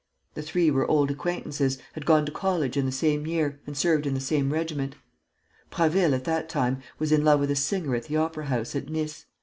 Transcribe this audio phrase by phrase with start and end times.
[0.33, 4.07] The three were old acquaintances, had gone to college in the same year and served
[4.07, 4.95] in the same regiment.
[5.69, 8.89] Prasville, at that time, was in love with a singer at the opera house at
[8.89, 9.27] Nice.